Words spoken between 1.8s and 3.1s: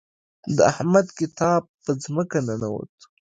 په ځمکه ننوت.